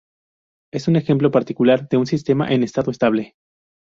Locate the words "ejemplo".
0.95-1.29